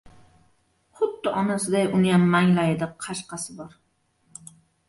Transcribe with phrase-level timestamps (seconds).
[1.01, 3.81] Xuddi onasiday uniyam manglayida qashqasi bor.